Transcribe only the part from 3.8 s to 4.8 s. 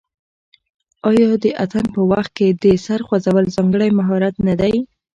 مهارت نه دی؟